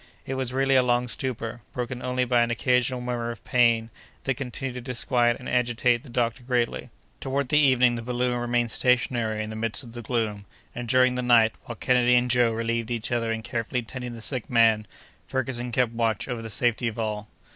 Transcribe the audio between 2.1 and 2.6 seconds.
by an